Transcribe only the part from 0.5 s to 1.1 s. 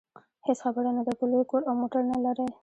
خبره نه